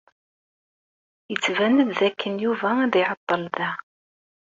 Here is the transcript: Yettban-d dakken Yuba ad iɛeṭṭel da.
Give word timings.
Yettban-d 1.31 1.89
dakken 1.99 2.33
Yuba 2.43 2.69
ad 2.85 2.93
iɛeṭṭel 3.01 3.41
da. 3.55 3.69